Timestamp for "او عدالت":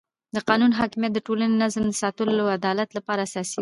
2.43-2.89